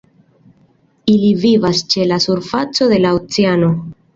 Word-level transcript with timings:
Ili 1.15 1.29
vivas 1.43 1.83
ĉe 1.91 2.09
la 2.13 2.19
surfaco 2.25 2.91
de 2.95 3.01
la 3.07 3.17
oceano. 3.21 3.75